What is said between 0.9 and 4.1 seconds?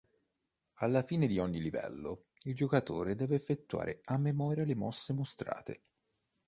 fine di ogni livello, il giocatore deve effettuare